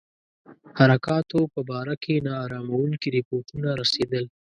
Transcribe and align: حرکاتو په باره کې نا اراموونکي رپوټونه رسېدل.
حرکاتو 0.77 1.39
په 1.53 1.59
باره 1.69 1.95
کې 2.03 2.13
نا 2.25 2.33
اراموونکي 2.45 3.07
رپوټونه 3.17 3.69
رسېدل. 3.81 4.25